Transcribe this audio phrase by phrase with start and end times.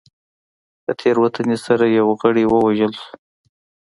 [0.83, 3.13] په تېروتنې سره یو غړی ووژل شو.